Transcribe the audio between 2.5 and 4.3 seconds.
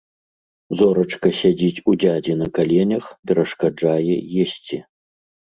каленях, перашкаджае